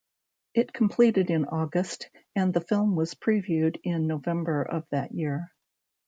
It 0.55 0.73
completed 0.73 1.29
in 1.29 1.45
August 1.45 2.09
and 2.35 2.51
the 2.55 2.61
film 2.61 2.95
was 2.95 3.13
previewed 3.13 3.79
in 3.83 4.07
November 4.07 4.63
of 4.63 4.87
that 4.89 5.11
year. 5.11 5.53